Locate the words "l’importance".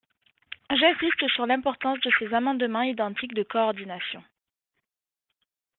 1.45-1.99